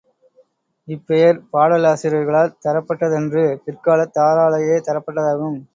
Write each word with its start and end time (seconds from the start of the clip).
இப்பெயர் 0.87 1.41
பாடல் 1.51 1.85
ஆசிரியர்களால் 1.91 2.57
தரப்பட்டதன்று 2.65 3.45
பிற்காலத் 3.65 4.15
தாராலேயே 4.17 4.79
தரப்பட்டதாகும். 4.89 5.59